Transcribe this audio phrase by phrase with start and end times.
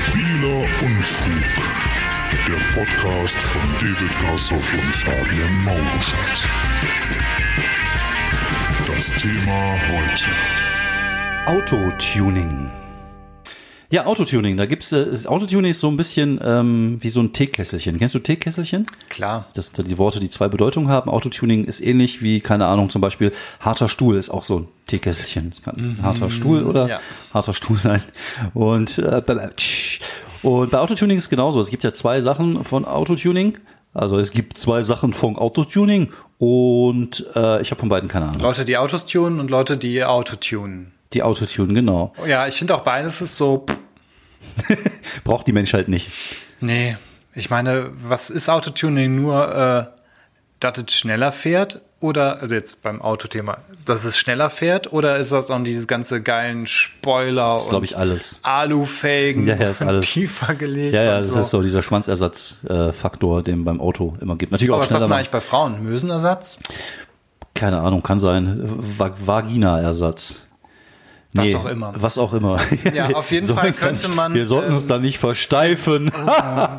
[0.00, 1.42] Stabiler Unfug.
[2.48, 6.48] Der Podcast von David Grassoff und Fabian Mauruschat.
[8.86, 10.30] Das Thema heute.
[11.46, 12.70] Autotuning.
[13.92, 14.56] Ja, Autotuning.
[14.56, 17.98] Da gibt's äh, Autotuning ist so ein bisschen ähm, wie so ein Teekesselchen.
[17.98, 18.86] Kennst du Teekesselchen?
[19.08, 19.46] Klar.
[19.54, 21.10] Das sind die Worte, die zwei Bedeutungen haben.
[21.10, 25.54] Autotuning ist ähnlich wie, keine Ahnung, zum Beispiel harter Stuhl ist auch so ein Teekesselchen.
[25.64, 27.00] Kann ein harter Stuhl oder ja.
[27.34, 28.00] harter Stuhl sein.
[28.54, 29.22] Und, äh,
[30.42, 31.60] und bei Autotuning ist es genauso.
[31.60, 33.58] Es gibt ja zwei Sachen von Autotuning.
[33.92, 38.40] Also es gibt zwei Sachen von Autotuning und äh, ich habe von beiden keine Ahnung.
[38.40, 40.92] Leute, die Autos tunen und Leute, die Auto tunen.
[41.12, 42.12] Die Autotune, genau.
[42.28, 43.79] Ja, ich finde auch beides ist so, pff,
[45.24, 46.10] Braucht die Menschheit nicht.
[46.60, 46.96] nee.
[47.32, 49.14] Ich meine, was ist Autotuning?
[49.14, 50.00] Nur, äh,
[50.58, 51.80] dass es schneller fährt?
[52.00, 54.92] Oder, also jetzt beim Autothema, dass es schneller fährt?
[54.92, 58.40] Oder ist das auch dieses ganze geilen Spoiler Das glaube ich alles.
[58.42, 60.06] Alufelgen Ja, ja, ist alles.
[60.10, 60.92] tiefer gelegt?
[60.96, 61.40] Ja, ja, und das so.
[61.40, 64.50] ist so dieser Schwanzersatzfaktor, den beim Auto immer gibt.
[64.50, 65.08] Natürlich Aber auch was sagt schneller.
[65.08, 65.18] man machen.
[65.20, 65.82] eigentlich bei Frauen?
[65.84, 66.58] Mösenersatz?
[67.54, 68.60] Keine Ahnung, kann sein.
[68.98, 70.40] Va Vagina-Ersatz.
[71.34, 71.92] Was auch immer.
[71.96, 72.58] Was auch immer.
[72.94, 76.10] Ja, auf jeden Fall uns könnte nicht- man, Wir sollten uns ähm, da nicht versteifen.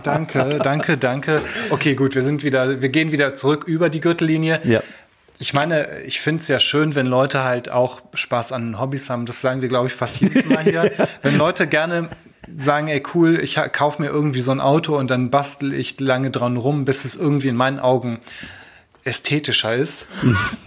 [0.03, 1.41] danke, danke, danke.
[1.69, 4.59] Okay, gut, wir sind wieder, wir gehen wieder zurück über die Gürtellinie.
[4.63, 4.81] Ja.
[5.39, 9.25] Ich meine, ich finde es ja schön, wenn Leute halt auch Spaß an Hobbys haben.
[9.25, 10.91] Das sagen wir, glaube ich, fast jedes Mal hier.
[11.23, 12.09] wenn Leute gerne
[12.59, 15.99] sagen, ey cool, ich ha- kauf mir irgendwie so ein Auto und dann bastel ich
[15.99, 18.19] lange dran rum, bis es irgendwie in meinen Augen
[19.03, 20.07] ästhetischer ist,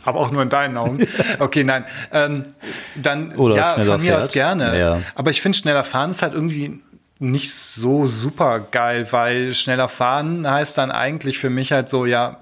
[0.05, 1.07] aber auch nur in deinen Augen.
[1.39, 1.85] Okay, nein.
[2.13, 2.43] Ähm,
[2.97, 4.33] dann Oder ja, von mir aus fährt.
[4.33, 4.79] gerne.
[4.79, 5.01] Ja.
[5.15, 6.81] Aber ich finde, schneller fahren ist halt irgendwie
[7.19, 12.39] nicht so super geil, weil schneller fahren heißt dann eigentlich für mich halt so, ja,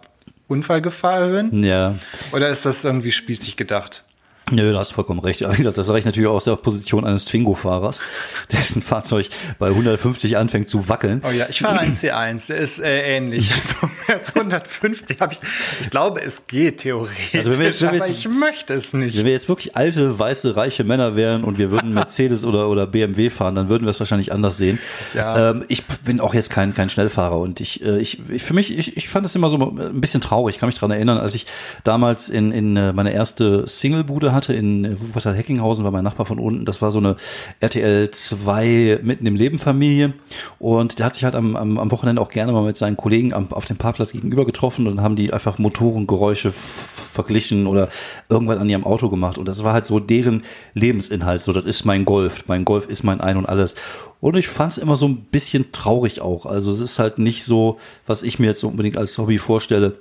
[0.48, 1.62] Unfall gefallen?
[1.62, 1.94] Ja.
[2.32, 4.04] Oder ist das irgendwie spießig gedacht?
[4.50, 5.42] Nö, du hast vollkommen recht.
[5.44, 8.02] Aber wie gesagt, das reicht natürlich auch aus der Position eines Twingo-Fahrers,
[8.52, 11.22] dessen Fahrzeug bei 150 anfängt zu wackeln.
[11.26, 13.50] Oh ja, ich fahre einen C1, der ist äh, ähnlich.
[13.62, 15.40] Also mehr als 150 habe ich.
[15.80, 18.74] Ich glaube, es geht theoretisch, Also wenn wir jetzt- wenn wir aber jetzt- ich möchte
[18.74, 19.16] es nicht.
[19.16, 22.86] Wenn wir jetzt wirklich alte, weiße, reiche Männer wären und wir würden Mercedes oder, oder
[22.86, 24.78] BMW fahren, dann würden wir es wahrscheinlich anders sehen.
[25.14, 25.50] Ja.
[25.50, 28.76] Ähm, ich bin auch jetzt kein, kein Schnellfahrer und ich, äh, ich, ich für mich,
[28.76, 30.56] ich, ich fand das immer so ein bisschen traurig.
[30.56, 31.46] Ich kann mich dran erinnern, als ich
[31.84, 36.38] damals in, in äh, meine erste Singlebude hatte in äh, Wuppertal-Heckinghausen, war mein Nachbar von
[36.38, 36.64] unten.
[36.64, 37.16] Das war so eine
[37.60, 40.14] RTL 2 mitten im Leben Familie
[40.58, 43.32] und der hat sich halt am, am, am Wochenende auch gerne mal mit seinen Kollegen
[43.32, 47.88] am, auf dem Parkplatz gegenüber getroffen und dann haben die einfach Motorengeräusche verglichen oder
[48.28, 50.42] irgendwann an ihrem Auto gemacht und das war halt so deren
[50.74, 51.42] Lebensinhalt.
[51.42, 53.74] So, das ist mein Golf, mein Golf ist mein Ein und alles.
[54.20, 56.46] Und ich fand es immer so ein bisschen traurig auch.
[56.46, 59.96] Also es ist halt nicht so, was ich mir jetzt unbedingt als Hobby vorstelle.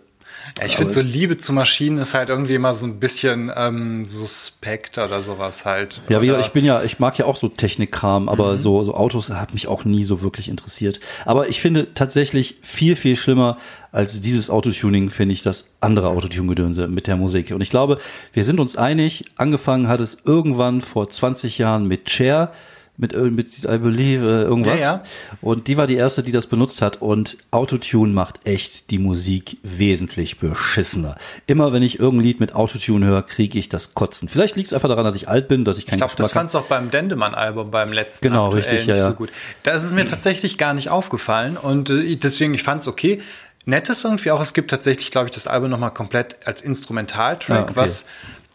[0.59, 4.05] Ja, ich finde so Liebe zu Maschinen ist halt irgendwie immer so ein bisschen ähm,
[4.05, 6.01] suspekt oder sowas halt.
[6.09, 9.29] Ja, wie ich bin ja, ich mag ja auch so Technikkram, aber so, so Autos
[9.29, 10.99] hat mich auch nie so wirklich interessiert.
[11.25, 13.57] Aber ich finde tatsächlich viel, viel schlimmer
[13.91, 17.51] als dieses Autotuning, finde ich das andere Autotune-Gedönse mit der Musik.
[17.51, 17.99] Und ich glaube,
[18.33, 22.51] wir sind uns einig, angefangen hat es irgendwann vor 20 Jahren mit Cher,
[23.01, 24.79] mit, mit I Believe, äh, irgendwas.
[24.79, 25.03] Ja, ja.
[25.41, 27.01] Und die war die erste, die das benutzt hat.
[27.01, 31.17] Und Autotune macht echt die Musik wesentlich beschissener.
[31.47, 34.29] Immer wenn ich irgendein Lied mit Autotune höre, kriege ich das Kotzen.
[34.29, 36.31] Vielleicht liegt es einfach daran, dass ich alt bin, dass ich keinen Ich glaube, das
[36.31, 38.27] fandst du auch beim Dendemann-Album, beim letzten.
[38.27, 39.07] Genau, richtig, ja, nicht ja.
[39.09, 39.29] so gut.
[39.63, 43.21] Da ist mir tatsächlich gar nicht aufgefallen und äh, deswegen, ich fand es okay.
[43.65, 47.59] Nett ist irgendwie auch, es gibt tatsächlich, glaube ich, das Album nochmal komplett als Instrumentaltrack,
[47.59, 47.73] Ah, okay.
[47.75, 48.05] was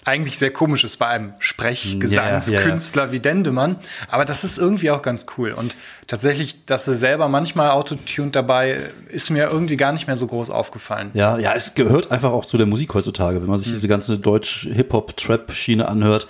[0.07, 3.77] eigentlich sehr komisch ist bei einem Sprechgesangskünstler wie Dendemann.
[4.09, 5.51] Aber das ist irgendwie auch ganz cool.
[5.51, 5.75] Und
[6.07, 8.79] tatsächlich, dass er selber manchmal autotuned dabei,
[9.09, 11.11] ist mir irgendwie gar nicht mehr so groß aufgefallen.
[11.15, 14.17] Ja, ja, es gehört einfach auch zu der Musik heutzutage, wenn man sich diese ganze
[14.17, 16.29] Deutsch-Hip-Hop-Trap-Schiene anhört.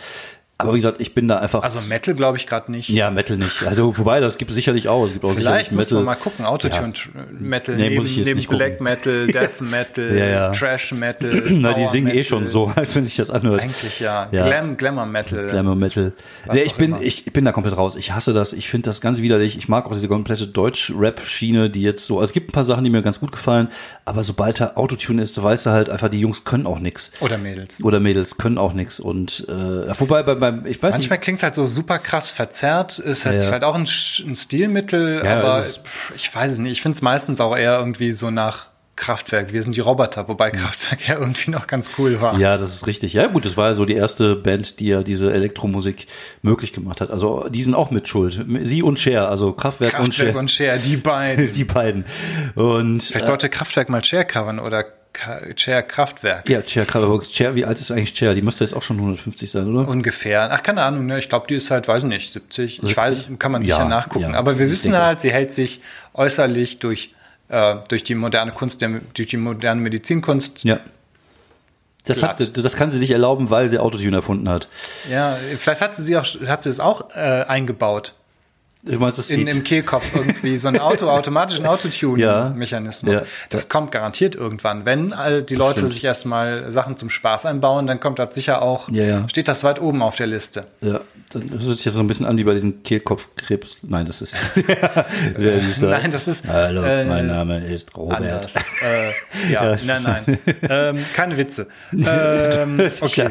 [0.59, 1.63] Aber wie gesagt, ich bin da einfach.
[1.63, 2.89] Also Metal glaube ich gerade nicht.
[2.89, 3.63] ja, Metal nicht.
[3.67, 5.05] Also, wobei, das gibt es sicherlich auch.
[5.05, 5.97] Es gibt auch Vielleicht muss Metal.
[5.97, 6.95] man mal gucken, Autotune
[7.39, 8.59] Metal Nee, neben, muss ich jetzt neben nicht gucken.
[8.59, 10.53] Black Metal, Death Metal, Ja, ja.
[10.53, 11.43] Trash Metal.
[11.51, 12.25] Na, die singen eh Metal.
[12.25, 13.63] schon so, als wenn sich das anhört.
[13.63, 14.29] Eigentlich ja.
[14.33, 14.45] Ja.
[14.47, 15.47] Glam, Glamour Metal.
[15.49, 16.13] Glamour Metal.
[16.51, 17.03] Nee, ich bin, immer.
[17.03, 17.95] ich, ich bin da komplett raus.
[17.97, 18.55] Ich hasse das.
[18.55, 19.59] Ich finde das ganz widerlich.
[19.59, 22.83] Ich mag auch diese komplette Deutsch-Rap-Schiene, die jetzt so, also es gibt ein paar Sachen,
[22.85, 23.69] die mir ganz gut gefallen,
[24.05, 27.13] aber sobald da Autotune ist, weißt du halt einfach, die Jungs können auch nix.
[27.21, 27.83] Oder Mädels.
[27.83, 29.01] Oder Mädels können auch nix.
[29.01, 29.53] Und, äh,
[30.01, 33.41] wobei, beim, beim, ich weiß Manchmal klingt es halt so super krass verzerrt, ist halt
[33.41, 33.83] Ja, vielleicht auch ein,
[34.27, 35.65] ein Stilmittel, Ja, aber
[36.15, 36.73] ich weiß es nicht.
[36.73, 39.53] Ich finde es meistens auch eher irgendwie so nach Kraftwerk.
[39.53, 42.39] Wir sind die Roboter, wobei Kraftwerk ja irgendwie noch ganz cool war.
[42.39, 43.13] Ja, das ist richtig.
[43.13, 46.07] Ja, gut, das war ja so die erste Band, die ja diese Elektromusik
[46.43, 47.11] möglich gemacht hat.
[47.11, 48.45] Also, die sind auch mit Schuld.
[48.63, 50.39] Sie und Cher, also Kraftwerk, und Kraftwerk Cher.
[50.39, 51.53] und Cher, die beiden.
[51.53, 52.07] die beiden.
[52.55, 54.85] Und Vielleicht sollte Kraftwerk mal Cher covern oder
[55.57, 56.49] Cher Kraftwerk.
[56.49, 57.25] Ja, Cher Kraftwerk.
[57.27, 58.35] Cher, wie alt ist eigentlich Cher?
[58.35, 59.89] Die müsste jetzt auch schon 150 sein, oder?
[59.89, 60.51] Ungefähr.
[60.53, 61.19] Ach, keine Ahnung, ne?
[61.19, 62.83] Ich glaube, die ist halt, weiß nicht, 70.
[62.83, 64.33] Ich weiß, kann man sicher Ja, nachgucken.
[64.33, 65.07] ja, Aber wir wissen denke.
[65.07, 65.81] halt, sie hält sich
[66.15, 67.15] äußerlich durch,
[67.49, 70.65] äh, durch die moderne Kunst, der, durch die moderne Medizinkunst.
[70.65, 70.81] Ja.
[72.05, 74.69] Das, hat, das kann sie sich erlauben, weil sie Autotune erfunden hat.
[75.11, 78.15] Ja, vielleicht hat sie, sie auch, hat sie das auch äh, eingebaut.
[78.89, 83.17] Meine, das In, sieht, Im Kehlkopf irgendwie so einen Auto, automatischen Autotune-Mechanismus.
[83.17, 83.23] Ja.
[83.51, 84.85] Das kommt garantiert irgendwann.
[84.85, 85.93] Wenn all die Leute stimmt.
[85.93, 89.29] sich erstmal Sachen zum Spaß einbauen, dann kommt das sicher auch, Ja, ja.
[89.29, 90.67] steht das weit oben auf der Liste.
[90.83, 91.01] ja,
[91.31, 93.79] dann hört sich jetzt so ein bisschen an wie bei diesen Kehlkopfkrebs.
[93.83, 94.37] Nein, das ist.
[95.81, 98.23] Nein, das ist, Hallo, äh, mein Name ist Robert.
[98.83, 99.11] Äh,
[99.53, 99.77] ja, Ja.
[99.85, 100.39] nein, nein.
[100.69, 101.67] ähm, keine Witze.
[101.93, 103.31] Ähm, okay.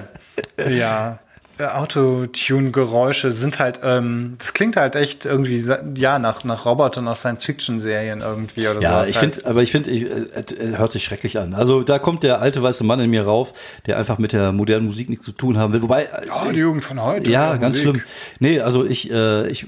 [0.70, 1.20] Ja.
[1.58, 5.64] Äh, Autotune-Geräusche sind halt, ähm, das klingt halt echt irgendwie,
[5.96, 9.10] ja, nach, nach Robotern aus Science-Fiction-Serien irgendwie oder Ja, sowas.
[9.10, 9.36] ich halt.
[9.36, 11.54] finde, aber ich finde, äh, äh, hört sich schrecklich an.
[11.54, 13.54] Also da kommt der alte weiße Mann in mir rauf,
[13.86, 15.82] der einfach mit der modernen Musik nichts zu tun haben will.
[15.82, 16.08] Wobei,
[16.46, 17.30] Oh, die Jugend von heute.
[17.30, 17.84] ja, ganz Musik.
[18.02, 18.02] schlimm.
[18.40, 19.68] Nee, also ich, äh, ich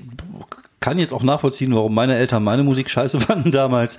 [0.79, 3.97] kann jetzt auch nachvollziehen, warum meine Eltern meine Musik scheiße fanden damals.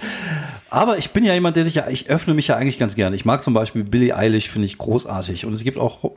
[0.71, 3.17] Aber ich bin ja jemand, der sich ja, ich öffne mich ja eigentlich ganz gerne.
[3.17, 5.47] Ich mag zum Beispiel Billie Eilish, finde ich großartig.
[5.47, 6.13] Und es gibt auch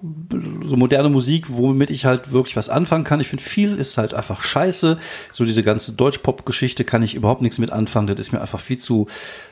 [0.66, 3.20] so moderne Musik, womit ich halt wirklich was anfangen kann.
[3.20, 4.98] Ich finde, viel ist halt einfach scheiße.
[5.32, 8.08] So diese ganze Deutsch-Pop-Geschichte kann ich überhaupt nichts mit anfangen.
[8.08, 9.08] Das ist mir einfach viel zu,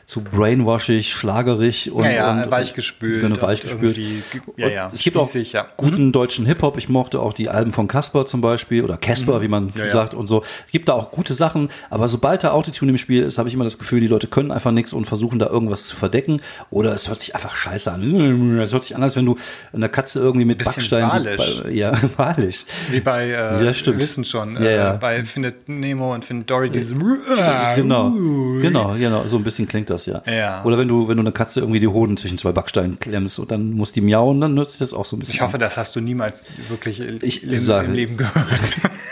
[0.06, 3.96] zu brainwashig, schlagerig und, Ja, ja, und weichgespült Genau, und weichgespült.
[3.96, 4.12] ge-
[4.58, 5.68] ja, Und ja, es gibt auch ja.
[5.78, 6.78] guten deutschen Hip-Hop.
[6.78, 9.72] Ich mochte auch die Alben von Casper zum Beispiel oder Casper, wie man Mhm.
[9.76, 9.92] Ja, ja.
[9.92, 10.44] sagt und so.
[10.66, 13.56] Es gibt da auch gute Sachen, aber sobald da Autotune im Spiel ist, habe ich
[13.56, 16.42] immer das Gefühl, die Leute können einfach nichts und versuchen da irgendwas zu verdecken
[16.72, 18.60] oder es hört sich einfach scheiße an.
[18.60, 19.36] Es hört sich an, als wenn du
[19.74, 21.62] eine Katze irgendwie mit Backstein walisch.
[21.64, 22.66] bei- ja, wahrlich.
[22.92, 23.98] Wie bei, äh, Ja, stimmt.
[23.98, 24.94] wir wissen schon, Ja, äh, ja.
[24.94, 26.96] bei Findet Nemo und Findet Dory diese
[27.76, 28.12] Genau,
[28.62, 30.22] genau, genau, so ein bisschen klingt das ja.
[30.26, 30.64] Ja.
[30.64, 33.52] Oder wenn du, wenn du eine Katze irgendwie die Hoden zwischen zwei Backsteinen klemmst und
[33.52, 35.36] dann muss die miauen, dann nutzt sich das auch so ein bisschen.
[35.36, 38.36] Ich hoffe, das hast du niemals wirklich Ich im, sage- im Leben gehört.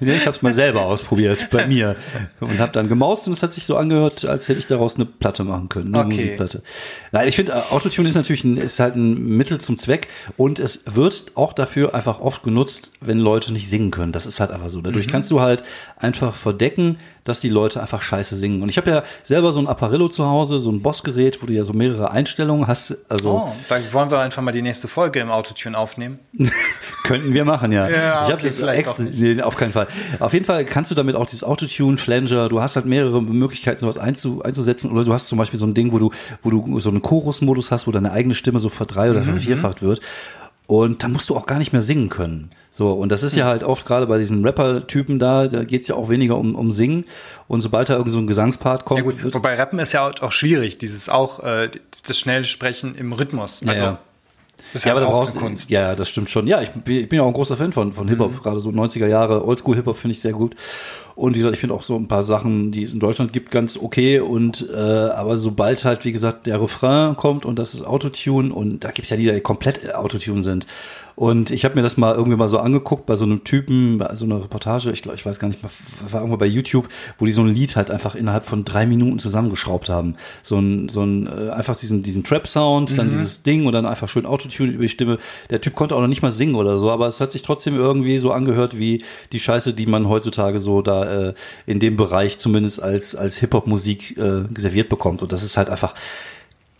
[0.00, 1.96] Ich habe es mal selber ausprobiert bei mir
[2.40, 5.04] und habe dann gemaust und es hat sich so angehört, als hätte ich daraus eine
[5.04, 6.14] Platte machen können, eine Okay.
[6.16, 6.62] Musikplatte.
[7.12, 10.58] Nein, ich finde äh, Autotune ist natürlich ein, ist halt ein Mittel zum Zweck und
[10.58, 14.12] es wird auch dafür einfach oft genutzt, wenn Leute nicht singen können.
[14.12, 14.78] Das ist halt einfach so.
[14.78, 14.84] Mhm.
[14.84, 15.64] Dadurch kannst du halt
[15.96, 18.60] einfach verdecken, dass die Leute einfach Scheiße singen.
[18.62, 21.54] Und ich habe ja selber so ein Apparillo zu Hause, so ein Bossgerät, wo du
[21.54, 22.98] ja so mehrere Einstellungen hast.
[23.08, 26.18] Also Oh, sag, wollen wir einfach mal die nächste Folge im Autotune aufnehmen?
[27.04, 27.88] Könnten wir machen, ja.
[27.88, 29.86] Ja, ich habe okay, das extra, nee, auf keinen Fall.
[30.20, 33.78] Auf jeden Fall kannst du damit auch dieses Autotune, Flanger, du hast halt mehrere Möglichkeiten,
[33.78, 34.90] sowas einzu, einzusetzen.
[34.90, 36.10] Oder du hast zum Beispiel so ein Ding, wo du,
[36.42, 39.82] wo du so einen Chorus-Modus hast, wo deine eigene Stimme so verdrei- oder Mhm, vervierfacht
[39.82, 40.00] wird.
[40.66, 42.50] Und dann musst du auch gar nicht mehr singen können.
[42.70, 43.28] So, und das Hm.
[43.28, 46.54] ist ja halt oft gerade bei diesen Rapper-Typen da, da geht's ja auch weniger um,
[46.54, 47.04] um Singen.
[47.48, 50.32] Und sobald da irgend so ein Gesangspart kommt, Ja gut, wobei Rappen ist ja auch
[50.32, 51.68] schwierig, dieses auch, äh,
[52.06, 53.60] das Schnellsprechen im Rhythmus.
[53.66, 53.98] Also, ja.
[54.72, 55.70] Ist Ja, aber da auch brauchst Kunst.
[55.70, 56.46] Ja, das stimmt schon.
[56.46, 58.70] Ja, ich bin, ich bin ja auch ein großer Fan von, von Hip-Hop, gerade so
[58.70, 60.54] 90er Jahre, Oldschool Hip-Hop finde ich sehr gut.
[61.16, 63.50] Und wie gesagt, ich finde auch so ein paar Sachen, die es in Deutschland gibt,
[63.50, 64.18] ganz okay.
[64.20, 68.80] Und äh, aber sobald halt, wie gesagt, der Refrain kommt und das ist Autotune und
[68.80, 70.66] da gibt's ja Lieder, die komplett Autotune sind.
[71.16, 74.14] Und ich habe mir das mal irgendwie mal so angeguckt bei so einem Typen, bei
[74.16, 75.70] so einer Reportage, ich glaube, ich weiß gar nicht mehr,
[76.10, 76.88] war irgendwo bei YouTube,
[77.18, 80.16] wo die so ein Lied halt einfach innerhalb von drei Minuten zusammengeschraubt haben.
[80.42, 84.08] So ein, so ein äh, einfach diesen, diesen Trap-Sound, dann dieses Ding und dann einfach
[84.08, 85.18] schön Autotune über die Stimme.
[85.50, 87.76] Der Typ konnte auch noch nicht mal singen oder so, aber es hat sich trotzdem
[87.76, 91.34] irgendwie so angehört wie die Scheiße, die man heutzutage so da äh,
[91.66, 95.22] in dem Bereich zumindest als, als Hip-Hop-Musik äh, serviert bekommt.
[95.22, 95.94] Und das ist halt einfach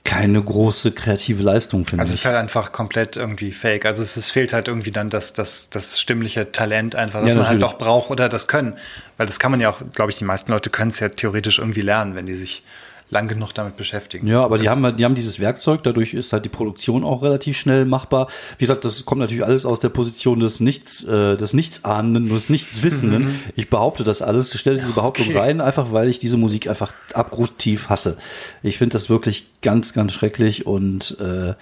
[0.04, 2.20] keine große kreative Leistung, finde Also es ich.
[2.20, 3.87] ist halt einfach komplett irgendwie fake.
[3.87, 7.37] Also es, es fehlt halt irgendwie dann das, das, das stimmliche Talent einfach, das Ja,
[7.37, 8.75] man halt doch braucht oder das Können.
[9.16, 11.58] Weil das kann man ja auch, glaube ich, die meisten Leute können es ja theoretisch
[11.58, 12.64] irgendwie lernen, wenn die sich
[13.11, 14.26] lang genug damit beschäftigen.
[14.26, 17.04] Ja, aber die Das- haben, halt- die haben dieses Werkzeug, dadurch ist halt die Produktion
[17.04, 18.28] auch relativ schnell machbar.
[18.58, 22.49] Wie gesagt, das kommt natürlich alles aus der Position des Nichts, äh, des Nichtsahnenden, des
[22.50, 23.38] Nichtswissenden.
[23.56, 25.38] Ich behaupte das alles, stelle diese Behauptung Okay.
[25.38, 28.16] rein, einfach weil ich diese Musik einfach abgrundtief hasse.
[28.62, 31.54] Ich finde das wirklich ganz, ganz schrecklich und äh,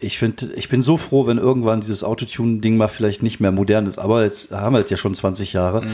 [0.00, 3.86] ich finde, ich bin so froh, wenn irgendwann dieses Autotune-Ding mal vielleicht nicht mehr modern
[3.86, 3.98] ist.
[3.98, 5.84] Aber jetzt haben wir jetzt ja schon 20 Jahre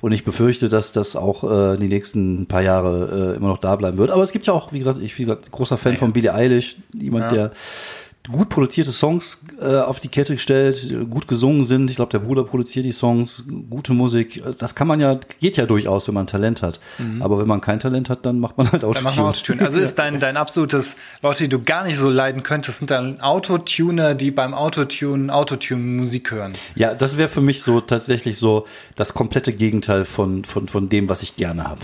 [0.00, 3.76] und ich befürchte, dass das auch äh, die nächsten paar Jahre äh, immer noch da
[3.76, 4.10] bleiben wird.
[4.10, 6.76] Aber es gibt ja auch, wie gesagt, ich wie gesagt, großer Fan von Billie Eilish,
[6.92, 7.48] jemand, Ja.
[7.48, 7.52] der
[8.30, 11.90] gut produzierte Songs äh, auf die Kette stellt, gut gesungen sind.
[11.90, 14.42] Ich glaube, der Bruder produziert die Songs, gute Musik.
[14.58, 16.78] Das kann man ja, geht ja durchaus, wenn man Talent hat.
[17.20, 19.28] Aber wenn man kein Talent hat, dann macht man halt Dann machen wir Autotune.
[19.28, 19.62] Autotune.
[19.64, 23.20] Also ist dein, dein absolutes, Leute, die du gar nicht so leiden könntest, sind dann
[23.20, 26.52] Autotuner, die beim Autotune Autotune-Musik hören.
[26.74, 31.08] Ja, das wäre für mich so tatsächlich so das komplette Gegenteil von, von, von dem,
[31.08, 31.80] was ich gerne habe.